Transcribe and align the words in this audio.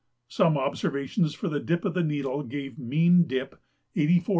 Some 0.29 0.57
observations 0.57 1.35
for 1.35 1.47
the 1.47 1.59
dip 1.59 1.85
of 1.85 1.93
the 1.93 2.01
needle 2.01 2.41
gave 2.41 2.79
mean 2.79 3.27
dip 3.27 3.51
84° 3.95 3.97
47' 4.09 4.23
3". 4.23 4.27